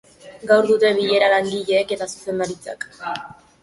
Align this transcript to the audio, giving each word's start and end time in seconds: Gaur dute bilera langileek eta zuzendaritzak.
Gaur 0.51 0.69
dute 0.71 0.91
bilera 1.01 1.29
langileek 1.35 1.97
eta 1.99 2.11
zuzendaritzak. 2.17 2.93